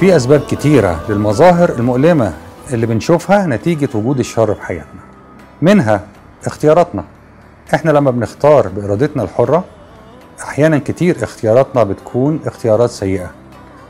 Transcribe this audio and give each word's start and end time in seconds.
في 0.00 0.16
أسباب 0.16 0.40
كتيرة 0.40 1.00
للمظاهر 1.08 1.70
المؤلمة 1.70 2.32
اللي 2.72 2.86
بنشوفها 2.86 3.46
نتيجة 3.46 3.88
وجود 3.94 4.18
الشر 4.18 4.54
في 4.54 4.62
حياتنا. 4.62 5.00
منها 5.62 6.00
اختياراتنا. 6.46 7.04
إحنا 7.74 7.90
لما 7.90 8.10
بنختار 8.10 8.68
بإرادتنا 8.68 9.22
الحرة 9.22 9.64
أحيانا 10.42 10.78
كتير 10.78 11.16
اختياراتنا 11.22 11.82
بتكون 11.82 12.40
اختيارات 12.46 12.90
سيئة. 12.90 13.30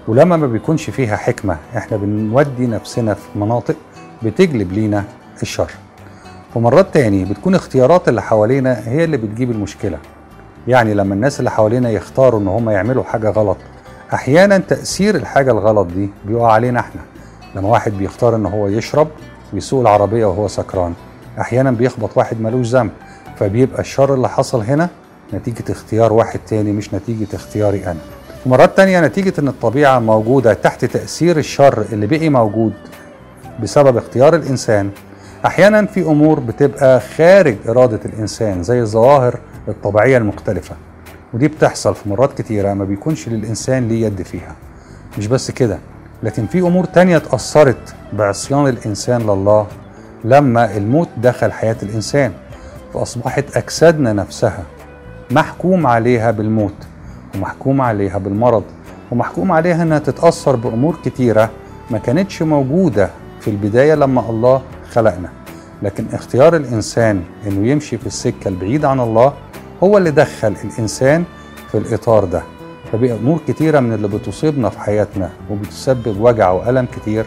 ولما 0.08 0.36
ما 0.36 0.46
بيكونش 0.46 0.90
فيها 0.90 1.16
حكمة 1.16 1.56
إحنا 1.76 1.96
بنودي 1.96 2.66
نفسنا 2.66 3.14
في 3.14 3.38
مناطق 3.38 3.76
بتجلب 4.22 4.72
لينا 4.72 5.04
الشر. 5.42 5.70
ومرات 6.54 6.94
تاني 6.94 7.24
بتكون 7.24 7.54
اختيارات 7.54 8.08
اللي 8.08 8.22
حوالينا 8.22 8.88
هي 8.88 9.04
اللي 9.04 9.16
بتجيب 9.16 9.50
المشكلة. 9.50 9.98
يعني 10.68 10.94
لما 10.94 11.14
الناس 11.14 11.38
اللي 11.38 11.50
حوالينا 11.50 11.90
يختاروا 11.90 12.40
إن 12.40 12.48
هم 12.48 12.70
يعملوا 12.70 13.04
حاجة 13.04 13.30
غلط 13.30 13.56
أحيانا 14.14 14.58
تأثير 14.58 15.14
الحاجة 15.14 15.50
الغلط 15.50 15.86
دي 15.86 16.10
بيقع 16.24 16.52
علينا 16.52 16.80
إحنا. 16.80 17.00
لما 17.54 17.68
واحد 17.68 17.92
بيختار 17.92 18.36
إن 18.36 18.46
هو 18.46 18.68
يشرب 18.68 19.08
ويسوق 19.52 19.80
العربية 19.80 20.26
وهو 20.26 20.48
سكران 20.48 20.94
أحيانا 21.40 21.70
بيخبط 21.70 22.10
واحد 22.16 22.40
ملوش 22.40 22.66
ذنب 22.66 22.90
فبيبقى 23.36 23.80
الشر 23.80 24.14
اللي 24.14 24.28
حصل 24.28 24.62
هنا 24.62 24.88
نتيجة 25.34 25.64
اختيار 25.72 26.12
واحد 26.12 26.40
تاني 26.48 26.72
مش 26.72 26.94
نتيجة 26.94 27.26
اختياري 27.34 27.86
أنا. 27.86 28.00
ومرات 28.46 28.76
تانية 28.76 29.00
نتيجة 29.00 29.32
إن 29.38 29.48
الطبيعة 29.48 29.98
موجودة 29.98 30.54
تحت 30.54 30.84
تأثير 30.84 31.38
الشر 31.38 31.84
اللي 31.92 32.06
بقي 32.06 32.28
موجود 32.28 32.72
بسبب 33.62 33.96
اختيار 33.96 34.34
الإنسان. 34.34 34.90
أحيانا 35.46 35.86
في 35.86 36.02
أمور 36.02 36.40
بتبقى 36.40 37.00
خارج 37.00 37.56
إرادة 37.68 38.00
الإنسان 38.04 38.62
زي 38.62 38.80
الظواهر 38.80 39.38
الطبيعية 39.68 40.16
المختلفة. 40.18 40.74
ودي 41.36 41.48
بتحصل 41.48 41.94
في 41.94 42.08
مرات 42.08 42.38
كتيرة 42.42 42.74
ما 42.74 42.84
بيكونش 42.84 43.28
للإنسان 43.28 43.88
ليه 43.88 44.06
يد 44.06 44.22
فيها. 44.22 44.54
مش 45.18 45.26
بس 45.26 45.50
كده 45.50 45.78
لكن 46.22 46.46
في 46.46 46.60
أمور 46.60 46.84
تانية 46.84 47.16
اتأثرت 47.16 47.94
بعصيان 48.12 48.66
الإنسان 48.66 49.22
لله 49.22 49.66
لما 50.24 50.76
الموت 50.76 51.08
دخل 51.16 51.52
حياة 51.52 51.76
الإنسان 51.82 52.32
فأصبحت 52.94 53.56
أجسادنا 53.56 54.12
نفسها 54.12 54.62
محكوم 55.30 55.86
عليها 55.86 56.30
بالموت 56.30 56.74
ومحكوم 57.34 57.80
عليها 57.80 58.18
بالمرض 58.18 58.64
ومحكوم 59.12 59.52
عليها 59.52 59.82
إنها 59.82 59.98
تتأثر 59.98 60.56
بأمور 60.56 60.96
كتيرة 61.04 61.50
ما 61.90 61.98
كانتش 61.98 62.42
موجودة 62.42 63.10
في 63.40 63.50
البداية 63.50 63.94
لما 63.94 64.30
الله 64.30 64.62
خلقنا. 64.90 65.28
لكن 65.82 66.06
اختيار 66.12 66.56
الإنسان 66.56 67.22
إنه 67.46 67.68
يمشي 67.68 67.98
في 67.98 68.06
السكة 68.06 68.48
البعيد 68.48 68.84
عن 68.84 69.00
الله 69.00 69.32
هو 69.82 69.98
اللي 69.98 70.10
دخل 70.10 70.54
الإنسان 70.64 71.24
في 71.76 71.88
الإطار 71.88 72.24
ده. 72.24 72.42
فبقى 72.92 73.12
امور 73.12 73.38
كتيرة 73.48 73.80
من 73.80 73.92
اللي 73.92 74.08
بتصيبنا 74.08 74.68
في 74.68 74.78
حياتنا 74.78 75.30
وبتسبب 75.50 76.20
وجع 76.20 76.50
وألم 76.50 76.86
كتير 76.96 77.26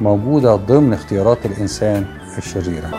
موجودة 0.00 0.56
ضمن 0.56 0.92
اختيارات 0.92 1.46
الإنسان 1.46 2.06
الشريرة. 2.38 2.90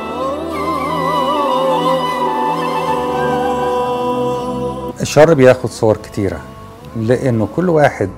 الشر 5.02 5.34
بياخد 5.34 5.70
صور 5.70 5.98
كتيرة 5.98 6.40
لأنه 6.98 7.48
كل 7.56 7.70
واحد 7.70 8.10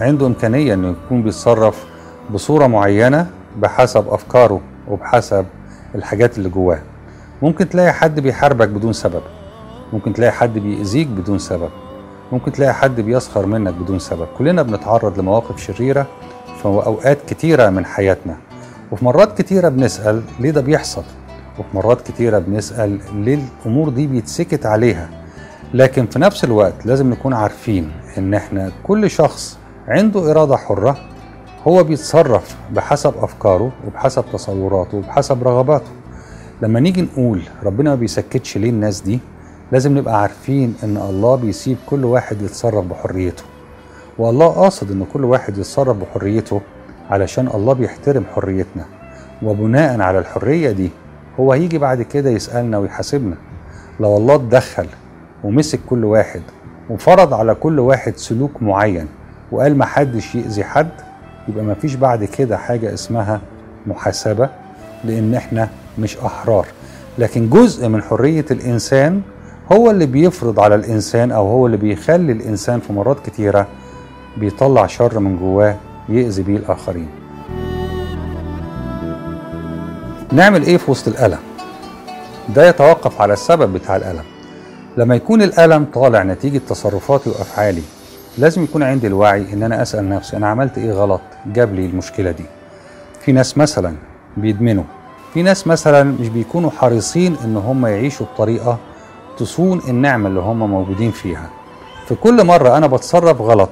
عنده 0.00 0.26
إمكانية 0.26 0.74
إنه 0.74 0.88
يكون 0.88 1.22
بيتصرف 1.22 1.84
بصورة 2.30 2.66
معينة 2.66 3.26
بحسب 3.58 4.08
أفكاره 4.08 4.60
وبحسب 4.88 5.46
الحاجات 5.94 6.38
اللي 6.38 6.48
جواه. 6.48 6.78
ممكن 7.42 7.68
تلاقي 7.68 7.92
حد 7.92 8.20
بيحاربك 8.20 8.68
بدون 8.68 8.92
سبب 8.92 9.22
ممكن 9.92 10.12
تلاقي 10.12 10.32
حد 10.32 10.58
بيأذيك 10.58 11.06
بدون 11.06 11.38
سبب. 11.38 11.70
ممكن 12.32 12.52
تلاقي 12.52 12.74
حد 12.74 13.00
بيسخر 13.00 13.46
منك 13.46 13.74
بدون 13.74 13.98
سبب. 13.98 14.26
كلنا 14.38 14.62
بنتعرض 14.62 15.18
لمواقف 15.18 15.62
شريرة 15.62 16.06
في 16.62 16.64
أوقات 16.66 17.18
كتيرة 17.28 17.70
من 17.70 17.84
حياتنا 17.86 18.36
وفي 18.92 19.04
مرات 19.04 19.38
كتيرة 19.42 19.68
بنسأل 19.68 20.22
ليه 20.40 20.50
ده 20.50 20.60
بيحصل 20.60 21.02
وفي 21.58 21.68
مرات 21.76 22.00
كتيرة 22.00 22.38
بنسأل 22.38 22.98
ليه 23.14 23.38
الأمور 23.62 23.88
دي 23.88 24.06
بيتسكت 24.06 24.66
عليها. 24.66 25.08
لكن 25.74 26.06
في 26.06 26.18
نفس 26.18 26.44
الوقت 26.44 26.86
لازم 26.86 27.10
نكون 27.10 27.32
عارفين 27.32 27.90
إن 28.18 28.34
إحنا 28.34 28.72
كل 28.82 29.10
شخص 29.10 29.58
عنده 29.88 30.30
إرادة 30.30 30.56
حرة 30.56 30.96
هو 31.68 31.84
بيتصرف 31.84 32.56
بحسب 32.72 33.14
أفكاره 33.16 33.72
وبحسب 33.86 34.24
تصوراته 34.32 34.96
وبحسب 34.96 35.42
رغباته. 35.48 35.90
لما 36.62 36.80
نيجي 36.80 37.02
نقول 37.02 37.42
ربنا 37.64 37.90
ما 37.90 37.96
بيسكتش 37.96 38.56
ليه 38.58 38.70
الناس 38.70 39.00
دي 39.00 39.20
لازم 39.72 39.98
نبقى 39.98 40.22
عارفين 40.22 40.74
إن 40.84 40.96
الله 40.96 41.36
بيسيب 41.36 41.76
كل 41.86 42.04
واحد 42.04 42.42
يتصرف 42.42 42.84
بحريته. 42.84 43.42
والله 44.18 44.46
قاصد 44.46 44.90
إن 44.90 45.06
كل 45.12 45.24
واحد 45.24 45.58
يتصرف 45.58 45.96
بحريته 45.96 46.60
علشان 47.10 47.48
الله 47.54 47.72
بيحترم 47.72 48.24
حريتنا. 48.34 48.84
وبناء 49.42 50.00
على 50.00 50.18
الحرية 50.18 50.70
دي 50.70 50.90
هو 51.40 51.52
هيجي 51.52 51.78
بعد 51.78 52.02
كده 52.02 52.30
يسألنا 52.30 52.78
ويحاسبنا. 52.78 53.36
لو 54.00 54.16
الله 54.16 54.34
اتدخل 54.34 54.86
ومسك 55.44 55.80
كل 55.90 56.04
واحد 56.04 56.42
وفرض 56.90 57.34
على 57.34 57.54
كل 57.54 57.78
واحد 57.80 58.16
سلوك 58.16 58.62
معين 58.62 59.06
وقال 59.52 59.78
محدش 59.78 60.34
يأذي 60.34 60.64
حد 60.64 60.88
يبقى 61.48 61.64
ما 61.64 61.74
فيش 61.74 61.94
بعد 61.94 62.24
كده 62.24 62.56
حاجة 62.56 62.94
اسمها 62.94 63.40
محاسبة 63.86 64.48
لأن 65.04 65.34
إحنا 65.34 65.68
مش 65.98 66.16
أحرار. 66.18 66.66
لكن 67.18 67.50
جزء 67.50 67.88
من 67.88 68.02
حرية 68.02 68.44
الإنسان 68.50 69.22
هو 69.72 69.90
اللي 69.90 70.06
بيفرض 70.06 70.60
على 70.60 70.74
الإنسان 70.74 71.32
أو 71.32 71.48
هو 71.48 71.66
اللي 71.66 71.76
بيخلي 71.76 72.32
الإنسان 72.32 72.80
في 72.80 72.92
مرات 72.92 73.26
كتيرة 73.26 73.66
بيطلع 74.36 74.86
شر 74.86 75.18
من 75.18 75.36
جواه 75.36 75.76
يأذي 76.08 76.42
بيه 76.42 76.56
الآخرين. 76.56 77.08
نعمل 80.32 80.62
إيه 80.62 80.76
في 80.76 80.90
وسط 80.90 81.08
الألم؟ 81.08 81.38
ده 82.54 82.68
يتوقف 82.68 83.20
على 83.20 83.32
السبب 83.32 83.72
بتاع 83.72 83.96
الألم. 83.96 84.24
لما 84.96 85.14
يكون 85.16 85.42
الألم 85.42 85.84
طالع 85.94 86.22
نتيجة 86.22 86.60
تصرفاتي 86.68 87.30
وأفعالي 87.30 87.82
لازم 88.38 88.64
يكون 88.64 88.82
عندي 88.82 89.06
الوعي 89.06 89.52
إن 89.52 89.62
أنا 89.62 89.82
أسأل 89.82 90.08
نفسي 90.08 90.36
أنا 90.36 90.48
عملت 90.48 90.78
إيه 90.78 90.92
غلط 90.92 91.20
جاب 91.46 91.74
لي 91.74 91.86
المشكلة 91.86 92.30
دي. 92.30 92.44
في 93.20 93.32
ناس 93.32 93.58
مثلا 93.58 93.94
بيدمنوا 94.36 94.84
في 95.34 95.42
ناس 95.42 95.66
مثلا 95.66 96.02
مش 96.20 96.28
بيكونوا 96.28 96.70
حريصين 96.70 97.36
إن 97.44 97.56
هم 97.56 97.86
يعيشوا 97.86 98.26
بطريقة 98.34 98.78
تصون 99.38 99.80
النعمه 99.88 100.28
اللي 100.28 100.40
هم 100.40 100.70
موجودين 100.70 101.10
فيها. 101.10 101.50
في 102.08 102.14
كل 102.14 102.44
مرة 102.46 102.76
أنا 102.76 102.86
بتصرف 102.86 103.40
غلط 103.40 103.70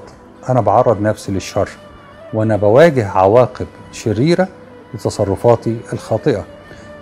أنا 0.48 0.60
بعرض 0.60 1.00
نفسي 1.02 1.32
للشر 1.32 1.68
وأنا 2.34 2.56
بواجه 2.56 3.08
عواقب 3.08 3.66
شريرة 3.92 4.48
لتصرفاتي 4.94 5.76
الخاطئة. 5.92 6.44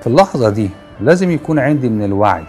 في 0.00 0.06
اللحظة 0.06 0.49
دي 0.50 0.71
لازم 1.00 1.31
يكون 1.31 1.59
عندي 1.59 1.89
من 1.89 2.05
الوعي 2.05 2.45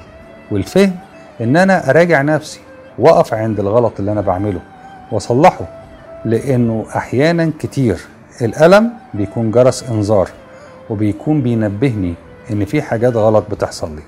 والفهم 0.51 0.95
إن 1.41 1.57
أنا 1.57 1.89
أراجع 1.89 2.21
نفسي 2.21 2.59
وأقف 2.99 3.33
عند 3.33 3.59
الغلط 3.59 3.93
اللي 3.99 4.11
أنا 4.11 4.21
بعمله 4.21 4.59
وأصلحه 5.11 5.65
لأنه 6.25 6.85
أحيانا 6.95 7.51
كتير 7.59 7.97
الألم 8.41 8.89
بيكون 9.13 9.51
جرس 9.51 9.83
إنذار 9.89 10.29
وبيكون 10.89 11.41
بينبهني 11.41 12.13
إن 12.51 12.65
في 12.65 12.81
حاجات 12.81 13.15
غلط 13.15 13.45
بتحصل 13.51 13.95
لي. 13.95 14.01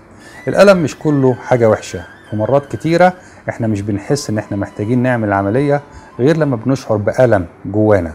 الألم 0.47 0.77
مش 0.83 0.99
كله 0.99 1.33
حاجة 1.33 1.69
وحشة 1.69 2.01
ومرات 2.33 2.71
كتيرة 2.75 3.13
إحنا 3.49 3.67
مش 3.67 3.81
بنحس 3.81 4.29
إن 4.29 4.37
إحنا 4.37 4.57
محتاجين 4.57 4.99
نعمل 5.03 5.33
عملية 5.33 5.81
غير 6.19 6.37
لما 6.37 6.55
بنشعر 6.55 6.97
بألم 6.97 7.45
جوانا. 7.65 8.13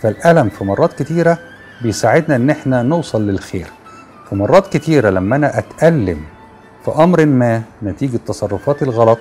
فالألم 0.00 0.48
في 0.48 0.64
مرات 0.64 1.02
كتيرة 1.02 1.38
بيساعدنا 1.82 2.36
إن 2.36 2.50
إحنا 2.50 2.82
نوصل 2.82 3.26
للخير. 3.26 3.66
في 4.28 4.34
مرات 4.34 4.76
كتيرة 4.76 5.10
لما 5.10 5.36
أنا 5.36 5.58
أتألم 5.58 6.20
في 6.84 6.90
أمر 6.90 7.26
ما 7.26 7.62
نتيجة 7.82 8.16
تصرفاتي 8.26 8.84
الغلط 8.84 9.18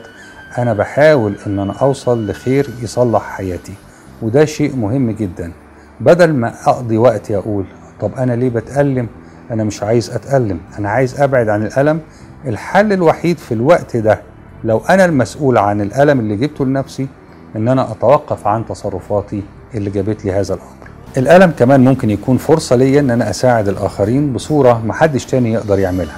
أنا 0.57 0.73
بحاول 0.73 1.35
إن 1.47 1.59
أنا 1.59 1.73
أوصل 1.73 2.27
لخير 2.29 2.69
يصلح 2.81 3.21
حياتي 3.21 3.73
وده 4.21 4.45
شيء 4.45 4.75
مهم 4.75 5.11
جدا. 5.11 5.51
بدل 5.99 6.33
ما 6.33 6.53
أقضي 6.65 6.97
وقتي 6.97 7.37
أقول 7.37 7.65
طب 7.99 8.11
أنا 8.17 8.33
ليه 8.33 8.49
بتألم؟ 8.49 9.07
أنا 9.51 9.63
مش 9.63 9.83
عايز 9.83 10.09
أتألم 10.09 10.59
أنا 10.79 10.89
عايز 10.89 11.21
أبعد 11.21 11.49
عن 11.49 11.65
الألم 11.65 11.99
الحل 12.47 12.93
الوحيد 12.93 13.37
في 13.37 13.53
الوقت 13.53 13.97
ده 13.97 14.21
لو 14.63 14.81
أنا 14.89 15.05
المسؤول 15.05 15.57
عن 15.57 15.81
الألم 15.81 16.19
اللي 16.19 16.35
جبته 16.35 16.65
لنفسي 16.65 17.07
إن 17.55 17.67
أنا 17.67 17.91
أتوقف 17.91 18.47
عن 18.47 18.65
تصرفاتي 18.65 19.43
اللي 19.75 19.89
جابت 19.89 20.25
لي 20.25 20.31
هذا 20.31 20.53
الأمر. 20.53 20.71
الألم 21.17 21.51
كمان 21.59 21.83
ممكن 21.85 22.09
يكون 22.09 22.37
فرصة 22.37 22.75
ليا 22.75 22.99
إن 22.99 23.09
أنا 23.11 23.29
أساعد 23.29 23.67
الآخرين 23.67 24.33
بصورة 24.33 24.81
محدش 24.85 25.25
تاني 25.25 25.53
يقدر 25.53 25.79
يعملها. 25.79 26.17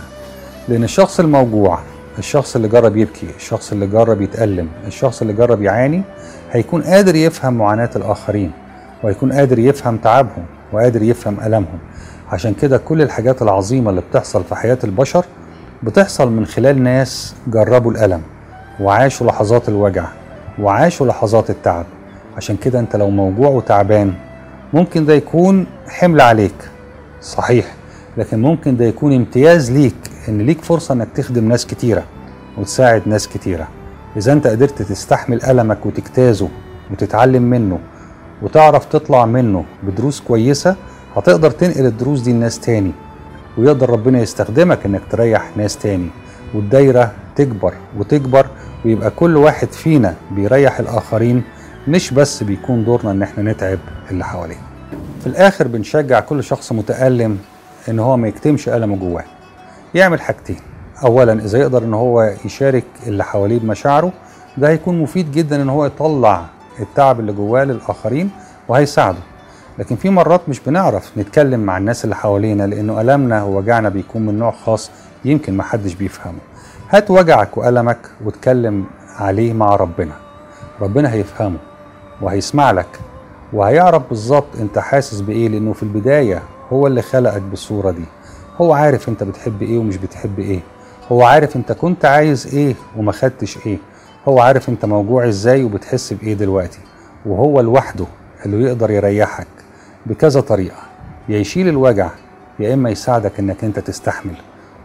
لأن 0.67 0.83
الشخص 0.83 1.19
الموجوع 1.19 1.79
الشخص 2.19 2.55
اللي 2.55 2.67
جرب 2.67 2.97
يبكي 2.97 3.27
الشخص 3.35 3.71
اللي 3.71 3.87
جرب 3.87 4.21
يتألم 4.21 4.67
الشخص 4.87 5.21
اللي 5.21 5.33
جرب 5.33 5.61
يعاني 5.61 6.01
هيكون 6.51 6.81
قادر 6.81 7.15
يفهم 7.15 7.53
معاناة 7.53 7.89
الآخرين 7.95 8.51
وهيكون 9.03 9.33
قادر 9.33 9.59
يفهم 9.59 9.97
تعبهم 9.97 10.45
وقادر 10.73 11.01
يفهم 11.03 11.37
ألمهم. 11.45 11.79
عشان 12.31 12.53
كده 12.53 12.77
كل 12.77 13.01
الحاجات 13.01 13.41
العظيمة 13.41 13.89
اللي 13.89 14.01
بتحصل 14.11 14.43
في 14.43 14.55
حياة 14.55 14.77
البشر 14.83 15.25
بتحصل 15.83 16.31
من 16.31 16.45
خلال 16.45 16.83
ناس 16.83 17.35
جربوا 17.47 17.91
الألم 17.91 18.21
وعاشوا 18.79 19.27
لحظات 19.27 19.69
الوجع 19.69 20.05
وعاشوا 20.59 21.07
لحظات 21.07 21.49
التعب. 21.49 21.85
عشان 22.37 22.55
كده 22.55 22.79
انت 22.79 22.95
لو 22.95 23.09
موجوع 23.09 23.49
وتعبان 23.49 24.13
ممكن 24.73 25.05
ده 25.05 25.13
يكون 25.13 25.65
حمل 25.87 26.21
عليك. 26.21 26.55
صحيح 27.21 27.65
لكن 28.17 28.41
ممكن 28.41 28.77
ده 28.77 28.85
يكون 28.85 29.15
امتياز 29.15 29.71
ليك 29.71 29.95
إن 30.29 30.41
ليك 30.41 30.61
فرصة 30.61 30.93
إنك 30.93 31.07
تخدم 31.15 31.47
ناس 31.47 31.65
كتيرة 31.65 32.03
وتساعد 32.57 33.01
ناس 33.05 33.27
كتيرة. 33.27 33.67
إذا 34.17 34.33
أنت 34.33 34.47
قدرت 34.47 34.81
تستحمل 34.81 35.43
ألمك 35.43 35.85
وتجتازه 35.85 36.49
وتتعلم 36.91 37.43
منه 37.43 37.79
وتعرف 38.41 38.85
تطلع 38.85 39.25
منه 39.25 39.65
بدروس 39.83 40.21
كويسة 40.21 40.75
هتقدر 41.15 41.51
تنقل 41.51 41.85
الدروس 41.85 42.21
دي 42.21 42.33
لناس 42.33 42.59
تاني. 42.59 42.91
ويقدر 43.57 43.89
ربنا 43.89 44.19
يستخدمك 44.19 44.85
إنك 44.85 45.01
تريح 45.09 45.57
ناس 45.57 45.77
تاني. 45.77 46.07
والدايرة 46.53 47.11
تكبر 47.35 47.73
وتكبر 47.97 48.47
ويبقى 48.85 49.09
كل 49.09 49.37
واحد 49.37 49.67
فينا 49.67 50.15
بيريح 50.31 50.79
الآخرين 50.79 51.43
مش 51.87 52.13
بس 52.13 52.43
بيكون 52.43 52.85
دورنا 52.85 53.11
إن 53.11 53.23
إحنا 53.23 53.51
نتعب 53.51 53.79
اللي 54.11 54.25
حواليه. 54.25 54.57
في 55.21 55.27
الآخر 55.27 55.67
بنشجع 55.67 56.19
كل 56.19 56.43
شخص 56.43 56.71
متألم 56.71 57.37
إن 57.89 57.99
هو 57.99 58.17
ما 58.17 58.27
يكتمش 58.27 58.69
ألمه 58.69 58.95
جواه. 58.95 59.23
يعمل 59.95 60.21
حاجتين. 60.21 60.59
اولا 61.03 61.33
إذا 61.33 61.59
يقدر 61.59 61.83
إن 61.83 61.93
هو 61.93 62.33
يشارك 62.45 62.83
اللي 63.07 63.23
حواليه 63.23 63.59
بمشاعره 63.59 64.11
ده 64.57 64.69
هيكون 64.69 64.99
مفيد 64.99 65.31
جدا 65.31 65.61
إن 65.61 65.69
هو 65.69 65.85
يطلع 65.85 66.45
التعب 66.79 67.19
اللي 67.19 67.31
جواه 67.33 67.63
للآخرين 67.63 68.29
وهيساعده. 68.67 69.17
لكن 69.79 69.95
في 69.95 70.09
مرات 70.09 70.49
مش 70.49 70.59
بنعرف 70.59 71.17
نتكلم 71.17 71.59
مع 71.59 71.77
الناس 71.77 72.03
اللي 72.03 72.15
حوالينا 72.15 72.63
لأنه 72.67 73.01
ألمنا 73.01 73.43
ووجعنا 73.43 73.89
بيكون 73.89 74.25
من 74.25 74.39
نوع 74.39 74.51
خاص 74.51 74.91
يمكن 75.25 75.57
محدش 75.57 75.93
بيفهمه. 75.93 76.39
هات 76.89 77.11
وجعك 77.11 77.57
وألمك 77.57 77.97
واتكلم 78.25 78.85
عليه 79.19 79.53
مع 79.53 79.75
ربنا. 79.75 80.13
ربنا 80.81 81.13
هيفهمه 81.13 81.57
وهيسمع 82.21 82.71
لك 82.71 82.99
وهيعرف 83.53 84.03
بالظبط 84.09 84.55
أنت 84.59 84.79
حاسس 84.79 85.21
بإيه 85.21 85.47
لأنه 85.49 85.73
في 85.73 85.83
البداية 85.83 86.41
هو 86.73 86.87
اللي 86.87 87.01
خلقك 87.01 87.41
بالصورة 87.41 87.91
دي. 87.91 88.05
هو 88.57 88.73
عارف 88.73 89.09
أنت 89.09 89.23
بتحب 89.23 89.61
إيه 89.61 89.77
ومش 89.77 89.97
بتحب 89.97 90.39
إيه. 90.39 90.59
هو 91.11 91.23
عارف 91.23 91.55
أنت 91.55 91.71
كنت 91.71 92.05
عايز 92.05 92.55
إيه 92.55 92.75
وما 92.97 93.11
خدتش 93.11 93.57
إيه. 93.65 93.77
هو 94.27 94.39
عارف 94.39 94.69
أنت 94.69 94.85
موجوع 94.85 95.27
إزاي 95.27 95.63
وبتحس 95.63 96.13
بإيه 96.13 96.33
دلوقتي. 96.33 96.79
وهو 97.25 97.61
لوحده 97.61 98.05
اللي 98.45 98.63
يقدر 98.67 98.91
يريحك. 98.91 99.47
بكذا 100.05 100.41
طريقة. 100.41 100.77
يا 101.29 101.39
يشيل 101.39 101.67
الوجع 101.67 102.09
يا 102.59 102.73
إما 102.73 102.89
يساعدك 102.89 103.39
إنك 103.39 103.63
أنت 103.63 103.79
تستحمل. 103.79 104.35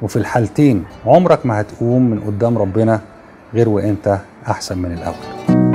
وفي 0.03 0.17
الحالتين 0.17 0.85
عمرك 1.07 1.47
ما 1.47 1.61
هتقوم 1.61 2.11
من 2.11 2.21
قدام 2.21 2.59
ربنا 2.59 3.01
غير 3.55 3.69
وأنت 3.69 4.19
أحسن 4.49 4.79
من 4.79 4.93
الأول. 4.93 5.68